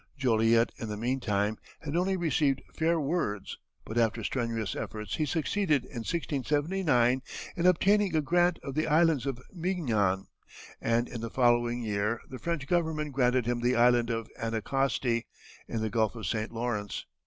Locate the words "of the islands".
8.63-9.27